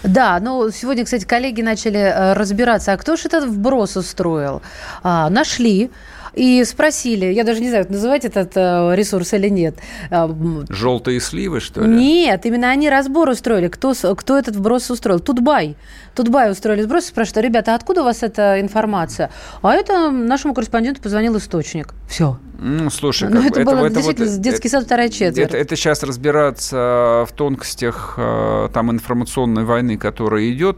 [0.03, 4.61] Да, ну сегодня, кстати, коллеги начали э, разбираться, а кто же этот вброс устроил?
[5.03, 5.91] А, нашли
[6.33, 9.75] и спросили, я даже не знаю, называть этот э, ресурс или нет.
[10.09, 10.29] А,
[10.69, 11.95] Желтые сливы, что ли?
[11.95, 15.19] Нет, именно они разбор устроили, кто, кто этот вброс устроил.
[15.19, 15.75] Тутбай.
[16.15, 19.29] Тутбай устроили сброс, спрашивают, ребята, а откуда у вас эта информация?
[19.61, 21.93] А это нашему корреспонденту позвонил источник.
[22.11, 22.37] Все.
[22.63, 25.37] Ну, слушай, ну, как, это, это было это действительно вот, детский сад вторая четверть.
[25.39, 30.77] Это, это сейчас разбираться в тонкостях э, там информационной войны, которая идет.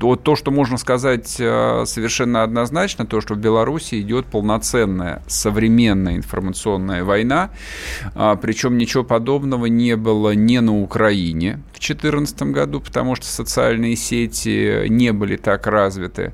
[0.00, 6.16] Вот то, что можно сказать э, совершенно однозначно, то, что в Беларуси идет полноценная современная
[6.16, 7.50] информационная война,
[8.16, 13.94] а, причем ничего подобного не было ни на Украине в 2014 году, потому что социальные
[13.94, 16.32] сети не были так развиты.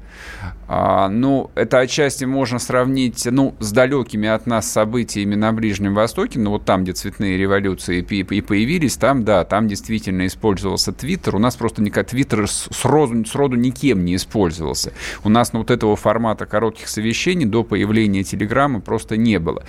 [0.70, 6.38] А, ну, это отчасти можно сравнить, ну, с далекими от нас событиями на Ближнем Востоке,
[6.38, 11.36] ну, вот там, где цветные революции и появились, там, да, там действительно использовался Твиттер.
[11.36, 14.92] У нас просто никак Твиттер сроду, сроду никем не использовался.
[15.24, 19.64] У нас ну, вот этого формата коротких совещаний до появления Телеграма просто не было.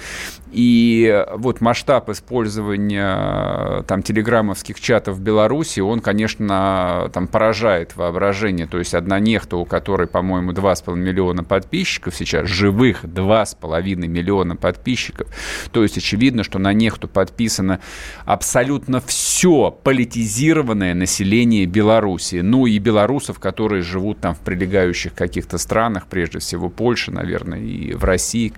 [0.52, 8.68] И вот масштаб использования там телеграммовских чатов в Беларуси, он, конечно, там поражает воображение.
[8.68, 15.28] То есть одна нехта, у которой, по-моему, 2,5 миллиона подписчиков сейчас, живых 2,5 миллиона подписчиков.
[15.72, 17.80] То есть очевидно, что на нехту подписано
[18.26, 22.38] абсолютно все политизированное население Беларуси.
[22.38, 27.94] Ну и белорусов, которые живут там в прилегающих каких-то странах, прежде всего Польша, наверное, и
[27.94, 28.54] в России,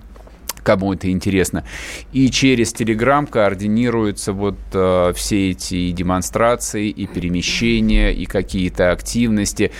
[0.62, 1.64] кому это интересно.
[2.12, 9.72] И через Telegram координируются вот э, все эти демонстрации, и перемещения, и какие-то активности.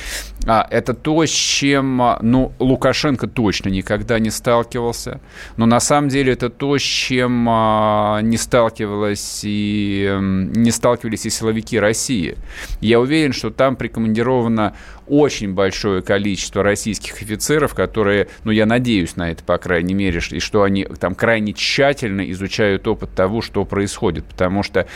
[0.46, 5.20] А, это то, с чем ну, Лукашенко точно никогда не сталкивался.
[5.56, 11.30] Но на самом деле это то, с чем а, не сталкивалась и не сталкивались и
[11.30, 12.36] силовики России.
[12.80, 14.74] Я уверен, что там прикомандировано
[15.12, 20.38] очень большое количество российских офицеров, которые, ну, я надеюсь на это, по крайней мере, и
[20.38, 24.86] что они там крайне тщательно изучают опыт того, что происходит, потому что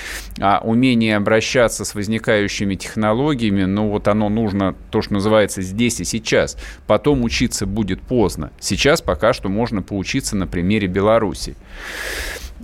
[0.40, 6.04] а, умение обращаться с возникающими технологиями, ну, вот оно нужно, то, что называется, здесь и
[6.04, 6.56] сейчас.
[6.86, 8.52] Потом учиться будет поздно.
[8.58, 11.56] Сейчас пока что можно поучиться на примере Беларуси.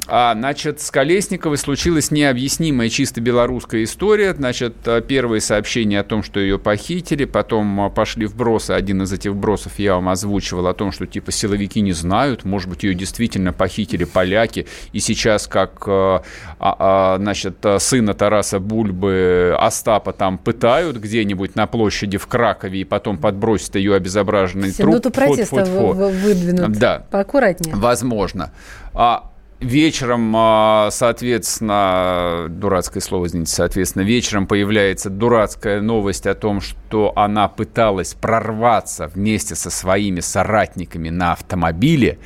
[0.08, 4.34] А, значит, с Колесниковой случилась необъяснимая чисто белорусская история.
[4.34, 8.72] Значит, а, первые сообщения о том, что ее похитили, потом а, пошли вбросы.
[8.72, 12.70] Один из этих вбросов я вам озвучивал о том, что типа силовики не знают, может
[12.70, 16.22] быть, ее действительно похитили поляки, и сейчас как, а,
[16.58, 23.18] а, значит, сына Тараса Бульбы Остапа там пытают где-нибудь на площади в Кракове, и потом
[23.18, 24.88] подбросят ее обезображенный труп.
[24.88, 26.72] Минуту протеста выдвинут.
[26.72, 27.06] Да.
[27.10, 27.76] Поаккуратнее.
[27.76, 28.52] Возможно.
[28.94, 29.31] А
[29.62, 37.46] Вечером, а, соответственно, дурацкое слово, извините, соответственно, вечером появляется дурацкая новость о том, что она
[37.46, 42.18] пыталась прорваться вместе со своими соратниками на автомобиле,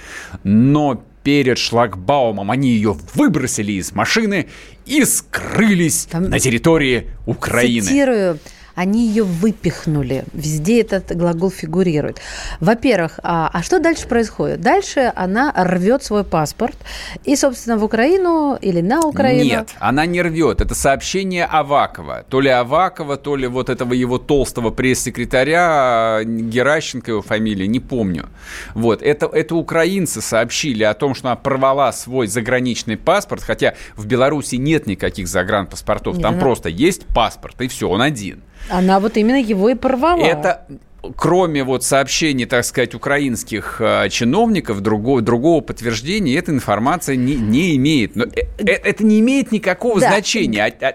[0.44, 4.46] но перед шлагбаумом они ее выбросили из машины
[4.86, 7.82] и скрылись Там, на территории Украины.
[7.82, 8.38] Цитирую
[8.76, 10.24] они ее выпихнули.
[10.34, 12.20] Везде этот глагол фигурирует.
[12.60, 14.60] Во-первых, а, а что дальше происходит?
[14.60, 16.76] Дальше она рвет свой паспорт
[17.24, 19.44] и, собственно, в Украину или на Украину.
[19.44, 20.60] Нет, она не рвет.
[20.60, 22.26] Это сообщение Авакова.
[22.28, 28.28] То ли Авакова, то ли вот этого его толстого пресс-секретаря Геращенко его фамилия, не помню.
[28.74, 34.04] Вот, это, это украинцы сообщили о том, что она порвала свой заграничный паспорт, хотя в
[34.04, 36.42] Беларуси нет никаких загранпаспортов, нет, там она...
[36.42, 38.42] просто есть паспорт, и все, он один.
[38.68, 40.22] Она вот именно его и порвала.
[40.22, 40.66] Это
[41.14, 47.76] кроме вот сообщений, так сказать, украинских э, чиновников, другого, другого подтверждения эта информация не, не
[47.76, 48.16] имеет.
[48.16, 50.10] Но э, э, это не имеет никакого да.
[50.10, 50.64] значения.
[50.80, 50.94] А, а,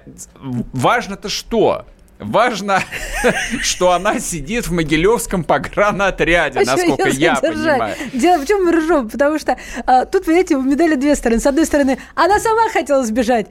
[0.74, 1.86] важно-то что?
[2.20, 2.84] Важно,
[3.62, 7.96] что она сидит в Могилевском погранотряде, а насколько я понимаю.
[8.14, 9.10] Дело в чем мы ржем?
[9.10, 11.42] Потому что а, тут, понимаете, у медали две стороны.
[11.42, 13.48] С одной стороны, она сама хотела сбежать.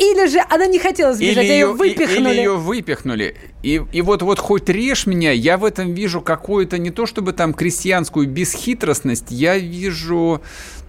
[0.00, 2.30] Или же она не хотела сбежать, или а ее, ее выпихнули.
[2.30, 3.36] Или ее выпихнули.
[3.62, 7.34] И, и вот, вот хоть режь меня, я в этом вижу какую-то, не то чтобы
[7.34, 10.40] там крестьянскую бесхитростность, я вижу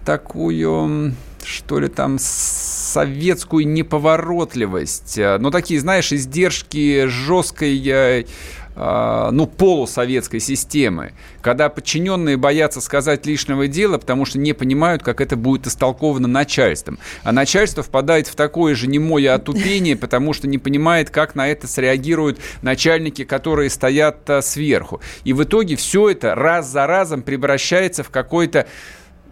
[0.06, 5.18] такую, что ли там, советскую неповоротливость.
[5.18, 8.24] Ну, такие, знаешь, издержки жесткой э, а,
[8.74, 15.36] ну, полусоветской системы, когда подчиненные боятся сказать лишнего дела, потому что не понимают, как это
[15.36, 16.98] будет истолковано начальством.
[17.22, 21.66] А начальство впадает в такое же немое отупение, потому что не понимает, как на это
[21.66, 25.00] среагируют начальники, которые стоят а, сверху.
[25.24, 28.66] И в итоге все это раз за разом превращается в какой-то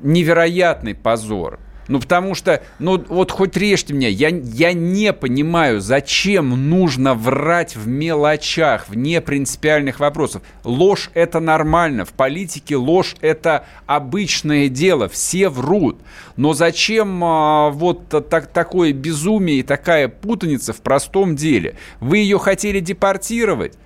[0.02, 1.58] невероятный позор.
[1.90, 7.74] Ну, потому что, ну, вот хоть режьте меня, я, я не понимаю, зачем нужно врать
[7.74, 10.42] в мелочах, в непринципиальных вопросах.
[10.62, 16.00] Ложь– это нормально, в политике ложь– это обычное дело, все врут.
[16.36, 21.74] Но зачем а, вот так, такое безумие и такая путаница в простом деле?
[21.98, 23.76] Вы ее хотели депортировать?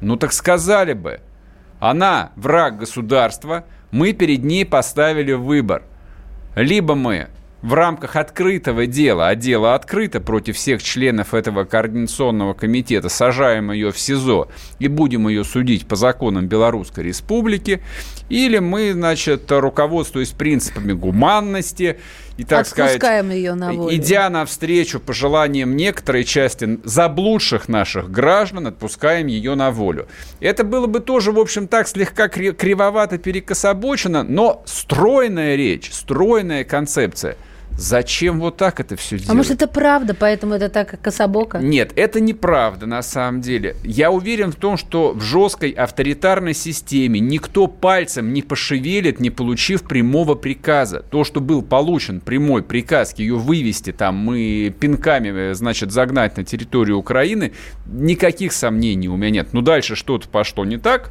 [0.00, 1.20] Ну, так сказали бы.
[1.80, 5.82] Она враг государства, мы перед ней поставили выбор.
[6.56, 7.28] Либо мы
[7.62, 13.92] в рамках открытого дела, а дело открыто против всех членов этого координационного комитета, сажаем ее
[13.92, 14.48] в СИЗО
[14.80, 17.80] и будем ее судить по законам Белорусской Республики,
[18.28, 22.00] или мы, значит, руководствуясь принципами гуманности
[22.36, 23.94] и, так Отпускаем сказать, ее на волю.
[23.94, 30.08] идя навстречу пожеланиям некоторой части заблудших наших граждан, отпускаем ее на волю.
[30.40, 37.36] Это было бы тоже, в общем, так слегка кривовато перекособочено, но стройная речь, стройная концепция–
[37.76, 39.30] Зачем вот так это все делать?
[39.30, 41.58] А может, это правда, поэтому это так кособоко?
[41.58, 43.76] Нет, это неправда на самом деле.
[43.82, 49.82] Я уверен в том, что в жесткой авторитарной системе никто пальцем не пошевелит, не получив
[49.82, 51.00] прямого приказа.
[51.10, 56.98] То, что был получен прямой приказ ее вывести там мы пинками, значит, загнать на территорию
[56.98, 57.52] Украины,
[57.86, 59.48] никаких сомнений у меня нет.
[59.52, 61.10] Ну, дальше что-то пошло не так,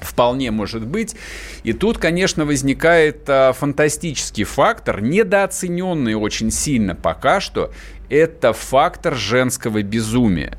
[0.00, 1.16] Вполне может быть.
[1.64, 7.72] И тут, конечно, возникает а, фантастический фактор, недооцененный очень сильно пока что.
[8.08, 10.58] Это фактор женского безумия.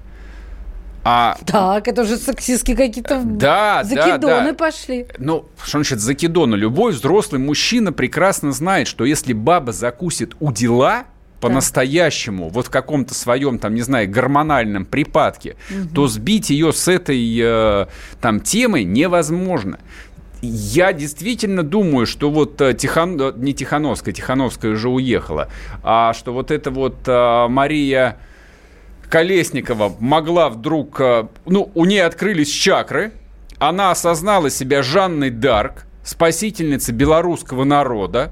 [1.03, 1.37] А...
[1.45, 4.53] Так, это уже сексистские какие-то да, закидоны да, да.
[4.53, 5.07] пошли.
[5.17, 6.55] Ну, что значит закидоны?
[6.55, 11.05] Любой взрослый мужчина прекрасно знает, что если баба закусит у дела,
[11.39, 15.89] по-настоящему, вот в каком-то своем, там, не знаю, гормональном припадке, угу.
[15.95, 17.87] то сбить ее с этой э,
[18.21, 19.79] там темой невозможно.
[20.41, 23.19] Я действительно думаю, что вот э, Тихон...
[23.19, 25.49] Э, не Тихановская, Тихановская уже уехала,
[25.83, 28.17] а что вот эта вот а, Мария
[29.09, 30.99] Колесникова могла вдруг...
[31.01, 33.11] А, ну, у нее открылись чакры,
[33.57, 38.31] она осознала себя Жанной Дарк, спасительницей белорусского народа,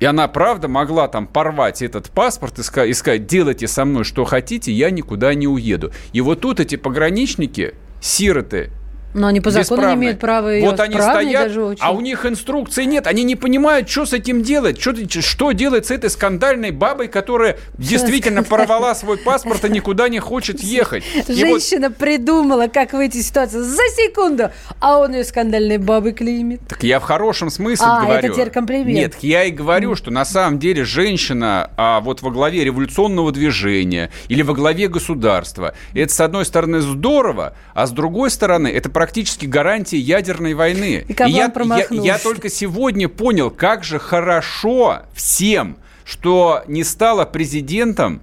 [0.00, 4.72] и она, правда, могла там порвать этот паспорт и сказать, делайте со мной что хотите,
[4.72, 5.92] я никуда не уеду.
[6.12, 8.70] И вот тут эти пограничники, сироты,
[9.14, 11.82] Но они по закону не имеют права ее Вот они стоят, даже очень.
[11.82, 13.06] а у них инструкции нет.
[13.06, 14.80] Они не понимают, что с этим делать.
[14.80, 14.92] Что,
[15.22, 20.18] что делать с этой скандальной бабой, которая что действительно порвала свой паспорт и никуда не
[20.18, 21.04] хочет ехать.
[21.28, 21.96] Женщина вот...
[21.96, 24.50] придумала, как выйти из ситуации за секунду,
[24.80, 26.62] а он ее скандальной бабой клеймит.
[26.68, 28.18] Так я в хорошем смысле а, говорю.
[28.18, 28.88] это теперь комплимент.
[28.88, 29.96] Нет, я и говорю, mm.
[29.96, 35.74] что на самом деле женщина а, вот во главе революционного движения или во главе государства,
[35.94, 39.03] это с одной стороны здорово, а с другой стороны это практически
[39.46, 41.04] гарантия ядерной войны.
[41.08, 47.24] И, и я, я, я только сегодня понял, как же хорошо всем, что не стала
[47.24, 48.22] президентом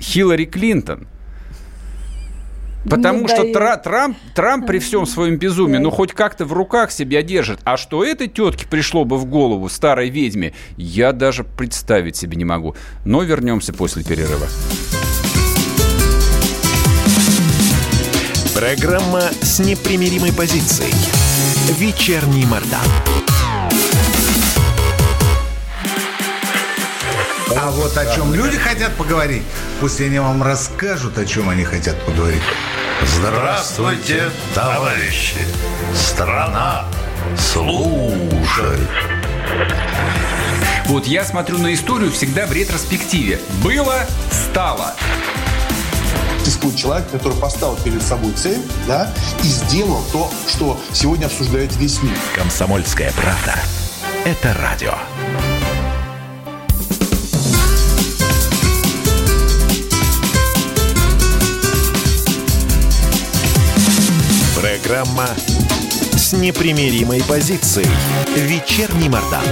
[0.00, 1.08] Хиллари Клинтон.
[2.88, 7.22] Потому что Тра- Трамп, Трамп при всем своем безумии, ну хоть как-то в руках себя
[7.22, 7.58] держит.
[7.64, 12.44] А что этой тетке пришло бы в голову, старой ведьме, я даже представить себе не
[12.44, 12.76] могу.
[13.04, 14.46] Но вернемся после перерыва.
[18.56, 20.94] Программа с непримиримой позицией.
[21.78, 22.80] Вечерний Мордан.
[27.54, 29.42] А вот о чем люди хотят поговорить,
[29.78, 32.40] пусть они вам расскажут, о чем они хотят поговорить.
[33.04, 35.36] Здравствуйте, товарищи!
[35.94, 36.86] Страна
[37.36, 38.88] служит!
[40.86, 43.38] Вот я смотрю на историю всегда в ретроспективе.
[43.62, 44.94] Было, стало.
[46.46, 52.00] Существует человек, который поставил перед собой цель, да, и сделал то, что сегодня обсуждает весь
[52.04, 52.16] мир.
[52.36, 53.58] Комсомольская правда.
[54.24, 54.94] Это радио.
[64.54, 65.26] Программа
[66.16, 67.90] с непримиримой позицией.
[68.36, 69.42] Вечерний Мордан.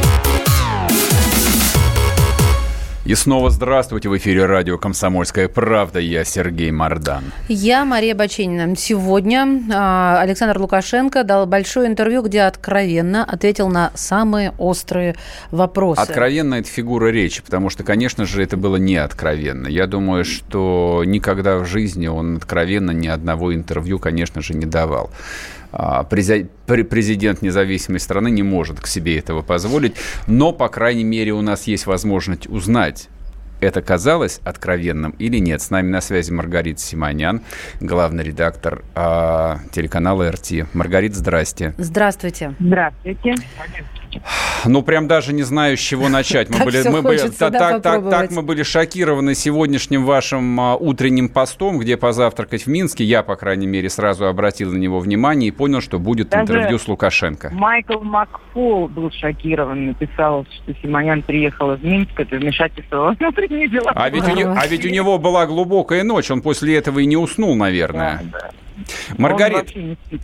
[3.05, 4.09] И снова здравствуйте.
[4.09, 5.99] В эфире радио «Комсомольская правда».
[5.99, 7.25] Я Сергей Мордан.
[7.49, 8.75] Я Мария Баченина.
[8.77, 15.17] Сегодня а, Александр Лукашенко дал большое интервью, где откровенно ответил на самые острые
[15.51, 16.01] вопросы.
[16.01, 19.67] Откровенно– это фигура речи, потому что, конечно же, это было не откровенно.
[19.67, 25.11] Я думаю, что никогда в жизни он откровенно ни одного интервью, конечно же, не давал.
[25.77, 29.97] А, президент независимой страны не может к себе этого позволить,
[30.29, 33.09] но, по крайней мере, у нас есть возможность узнать,
[33.61, 35.63] это казалось откровенным или нет.
[35.63, 37.41] С нами на связи Маргарита Симонян,
[37.81, 40.75] главный редактор э, телеканала РТ.
[40.75, 41.75] Маргарита, здрасте.
[41.79, 42.55] Здравствуйте.
[42.61, 43.35] Здравствуйте.
[44.65, 46.49] Ну, прям даже не знаю, с чего начать.
[46.51, 51.29] Мы были, мы были, так, так, так, так мы были шокированы сегодняшним вашим а, утренним
[51.29, 53.05] постом, где позавтракать в Минске.
[53.05, 56.79] Я, по крайней мере, сразу обратил на него внимание и понял, что будет даже интервью
[56.79, 57.51] с Лукашенко.
[57.53, 63.93] Майкл Макфол был шокирован, написал, что Симонян приехал из Минска, это вмешательство во внутренние дела.
[63.95, 67.17] А ведь, у, а ведь у него была глубокая ночь, он после этого и не
[67.17, 68.23] уснул, наверное.
[68.33, 68.51] Да, да.
[69.19, 69.75] Маргарит,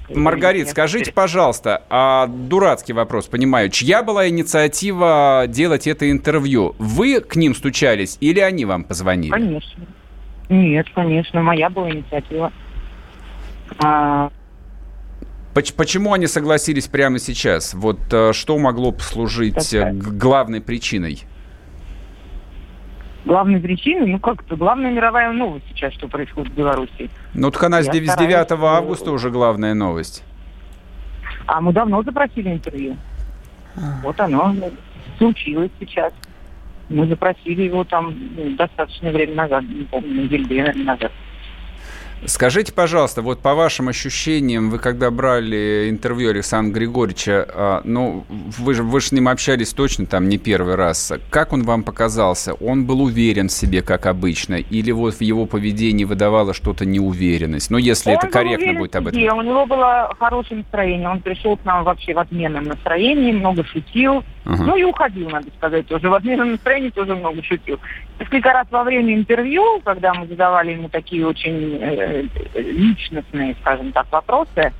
[0.09, 6.75] Маргарит, скажите, пожалуйста, а дурацкий вопрос, понимаю, чья была инициатива делать это интервью?
[6.79, 9.31] Вы к ним стучались или они вам позвонили?
[9.31, 9.87] Конечно.
[10.49, 12.53] Нет, конечно, моя была инициатива.
[13.79, 14.31] А...
[15.55, 17.75] Почему они согласились прямо сейчас?
[17.75, 21.25] Вот э, что могло послужить э, главной причиной?
[23.25, 27.11] главной причиной, ну как это, главная мировая новость сейчас, что происходит в Беларуси.
[27.35, 28.51] Ну, так она с 9 стараюсь...
[28.51, 30.25] августа уже главная новость.
[31.47, 32.97] А мы давно запросили интервью.
[33.77, 34.01] А.
[34.03, 34.55] Вот оно
[35.19, 36.13] случилось сейчас.
[36.89, 41.13] Мы запросили его там ну, достаточное время назад, не помню, неделю две назад.
[42.27, 48.75] Скажите, пожалуйста, вот по вашим ощущениям, вы когда брали интервью Александра Григорьевича, а, ну, вы
[48.75, 51.13] же, вы же с ним общались точно там не первый раз.
[51.31, 52.55] Как он вам показался?
[52.55, 54.55] Он был уверен в себе, как обычно?
[54.55, 57.71] Или вот в его поведении выдавало что-то неуверенность?
[57.71, 59.21] Ну, если он это корректно будет об этом.
[59.21, 61.09] У него было хорошее настроение.
[61.09, 64.25] Он пришел к нам вообще в отменном настроении, много шутил.
[64.45, 64.57] Uh-huh.
[64.57, 67.79] Ну и уходил, надо сказать, тоже в отменном настроении тоже много шутил.
[68.19, 72.25] Несколько раз во время интервью, когда мы задавали ему такие очень э,
[72.55, 74.73] личностные, скажем так, вопросы,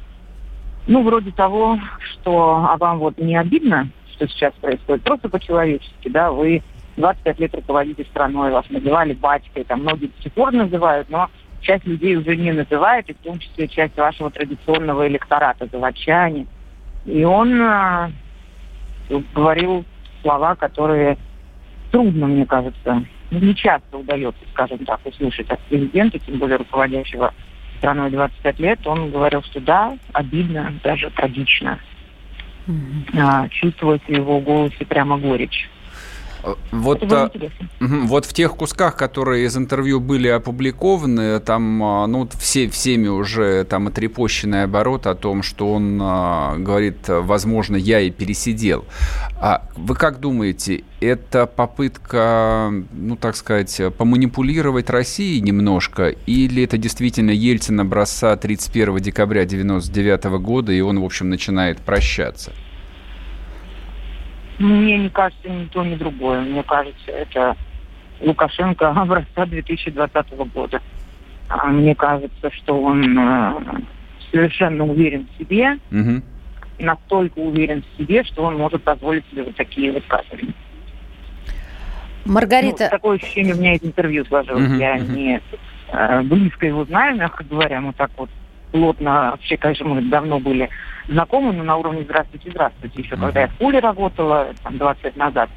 [0.87, 6.31] ну, вроде того, что а вам вот не обидно, что сейчас происходит, просто по-человечески, да,
[6.31, 6.63] вы
[6.97, 11.29] 25 лет руководите страной, вас называли батькой, там многие до сих пор называют, но
[11.61, 16.47] часть людей уже не называет, и в том числе часть вашего традиционного электората, заводчане.
[17.05, 18.11] И он э,
[19.35, 19.85] говорил
[20.23, 21.19] слова, которые
[21.91, 27.33] трудно, мне кажется, не часто удается, скажем так, услышать от президента, тем более руководящего
[27.79, 28.87] страной 25 лет.
[28.87, 31.79] Он говорил, что да, обидно, даже трагично.
[32.67, 33.19] Mm-hmm.
[33.19, 35.69] А, чувствуется в его голосе прямо горечь.
[36.73, 37.31] Вот, а,
[37.81, 43.65] вот в тех кусках, которые из интервью были опубликованы, там а, ну, все, всеми уже
[43.65, 48.85] там отрепощенный оборот о том, что он а, говорит, возможно, я и пересидел.
[49.41, 57.31] А вы как думаете, это попытка, ну, так сказать, поманипулировать Россией немножко, или это действительно
[57.31, 62.53] Ельцин образца 31 декабря 1999 года, и он, в общем, начинает прощаться?
[64.61, 66.43] Мне не кажется ни то, ни другое.
[66.43, 67.57] Мне кажется, это
[68.21, 70.81] Лукашенко образца 2020 года.
[71.49, 73.53] А мне кажется, что он э,
[74.31, 76.23] совершенно уверен в себе, угу.
[76.79, 80.53] настолько уверен в себе, что он может позволить себе вот такие высказывания.
[82.27, 82.85] Маргарита...
[82.85, 84.71] Ну, такое ощущение у меня из интервью сложилось.
[84.71, 85.13] Угу, Я угу.
[85.13, 85.41] не
[85.89, 88.29] э, близко его знаю, мягко говоря, мы так вот
[88.71, 90.69] плотно, вообще, конечно, мы давно были
[91.09, 93.21] знакомы, но на уровне «здравствуйте, здравствуйте», еще uh-huh.
[93.21, 95.51] когда я в Пуле работала, там, 20 лет назад.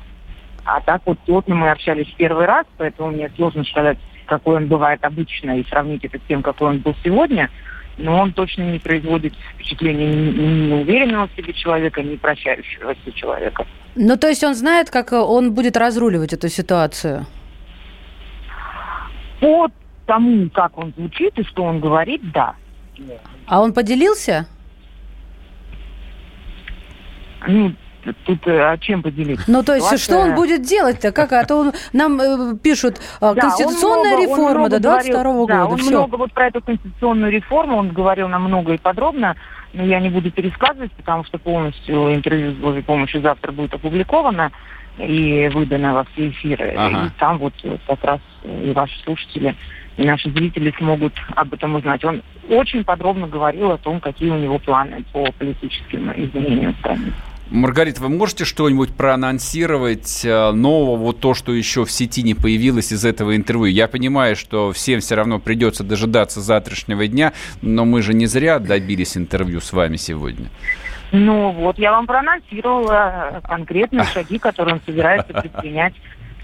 [0.65, 4.67] А так вот плотно мы общались в первый раз, поэтому мне сложно сказать, какой он
[4.67, 7.49] бывает обычно, и сравнить это с тем, какой он был сегодня.
[7.97, 13.67] Но он точно не производит впечатление ни неуверенного в себе человека, ни прощающегося человека.
[13.95, 17.27] Ну, то есть он знает, как он будет разруливать эту ситуацию?
[19.39, 19.67] По
[20.07, 22.55] тому, как он звучит и что он говорит, да.
[23.47, 24.47] А он поделился?
[27.47, 27.73] Ну,
[28.25, 29.49] тут э, о чем поделиться?
[29.49, 30.03] Ну, то есть, Ваша...
[30.03, 31.11] что он будет делать-то?
[31.11, 31.31] Как?
[31.33, 35.53] А то он, нам э, пишут, э, конституционная много, реформа до 22 -го года.
[35.53, 35.89] Да, он Все.
[35.89, 39.35] много вот про эту конституционную реформу, он говорил нам много и подробно,
[39.73, 44.51] но я не буду пересказывать, потому что полностью интервью с Божьей помощью завтра будет опубликовано
[44.97, 46.73] и выдано во все эфиры.
[46.77, 47.07] Ага.
[47.07, 47.53] И там вот
[47.87, 49.55] как раз и ваши слушатели
[49.97, 52.03] наши зрители смогут об этом узнать.
[52.03, 57.13] Он очень подробно говорил о том, какие у него планы по политическим изменениям в стране.
[57.49, 62.91] Маргарита, вы можете что-нибудь проанонсировать э, нового, вот то, что еще в сети не появилось
[62.91, 63.65] из этого интервью?
[63.65, 68.57] Я понимаю, что всем все равно придется дожидаться завтрашнего дня, но мы же не зря
[68.59, 70.49] добились интервью с вами сегодня.
[71.11, 75.93] Ну вот, я вам проанонсировала конкретные шаги, которые он собирается предпринять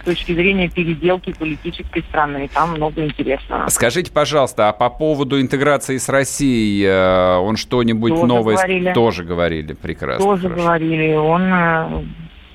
[0.01, 2.49] с точки зрения переделки политической страны.
[2.53, 3.67] Там много интересного.
[3.67, 8.93] Скажите, пожалуйста, а по поводу интеграции с Россией э, он что-нибудь тоже новое говорили.
[8.93, 9.73] тоже говорили?
[9.73, 10.25] Прекрасно.
[10.25, 10.61] Тоже хорошо.
[10.61, 11.13] говорили.
[11.13, 12.03] Он э,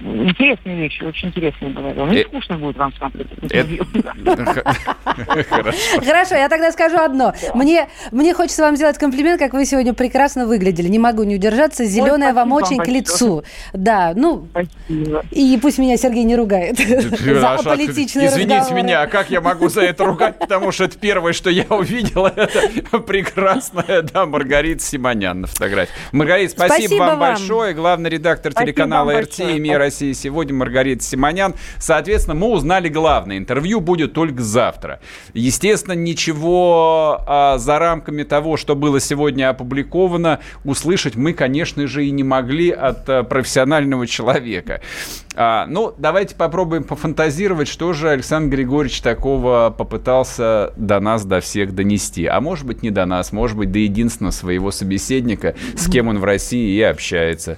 [0.04, 2.06] интересные вещи, очень интересные говорил.
[2.06, 3.84] Не э, скучно будет вам смотреть интервью.
[6.04, 7.32] Хорошо, я тогда скажу одно.
[7.54, 10.88] Мне, мне хочется вам сделать комплимент, как вы сегодня прекрасно выглядели.
[10.88, 11.84] Не могу не удержаться.
[11.84, 13.44] Зеленая вам очень к лицу.
[13.72, 14.48] Да, ну...
[15.30, 19.82] И пусть меня Сергей не ругает за аполитичные Извините меня, а как я могу за
[19.82, 20.38] это ругать?
[20.38, 25.92] Потому что это первое, что я увидел, это прекрасная, да, Маргарита Симонян на фотографии.
[26.12, 27.74] Маргарита, спасибо вам большое.
[27.74, 31.54] Главный редактор телеканала РТ «Мир России сегодня Маргарита Симонян.
[31.78, 33.38] Соответственно, мы узнали главное.
[33.38, 34.98] Интервью будет только завтра.
[35.34, 42.10] Естественно, ничего а, за рамками того, что было сегодня опубликовано, услышать мы, конечно же, и
[42.10, 44.80] не могли от а, профессионального человека.
[45.36, 51.74] А, ну, давайте попробуем пофантазировать, что же Александр Григорьевич такого попытался до нас, до всех
[51.74, 52.26] донести.
[52.26, 56.18] А может быть, не до нас, может быть, до единственного своего собеседника, с кем он
[56.18, 57.56] в России и общается.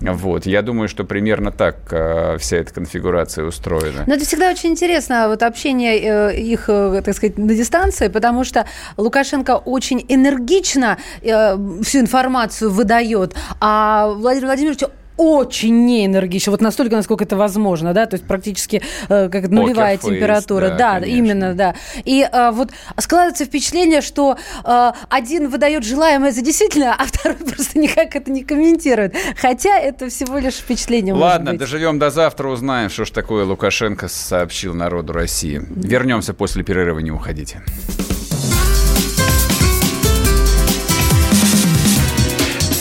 [0.00, 0.46] Вот.
[0.46, 4.04] Я думаю, что примерно так э, вся эта конфигурация устроена.
[4.06, 8.42] Но это всегда очень интересно, вот общение э, их, э, так сказать, на дистанции, потому
[8.42, 8.66] что
[8.96, 14.82] Лукашенко очень энергично всю информацию выдает, а Владимир Владимирович
[15.16, 20.14] очень неэнергично, вот настолько, насколько это возможно, да, то есть практически э, как нулевая Покер
[20.14, 21.74] температура, да, да именно, да.
[22.04, 27.78] И э, вот складывается впечатление, что э, один выдает желаемое за действительно, а второй просто
[27.78, 31.14] никак это не комментирует, хотя это всего лишь впечатление.
[31.14, 35.62] Ладно, доживем до завтра, узнаем, что ж такое Лукашенко сообщил народу России.
[35.68, 37.62] Вернемся после перерыва, не уходите.